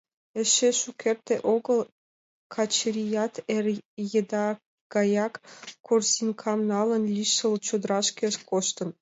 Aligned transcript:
Эше 0.41 0.69
шукерте 0.81 1.35
огыл 1.53 1.79
Качырият, 2.53 3.33
эр 3.55 3.65
еда 4.19 4.47
гаяк 4.93 5.33
корзинкам 5.85 6.59
налын, 6.71 7.03
лишыл 7.15 7.53
чодрашке 7.67 8.27
коштын. 8.49 8.89